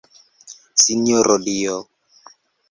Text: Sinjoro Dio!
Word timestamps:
Sinjoro 0.83 1.37
Dio! 1.45 1.77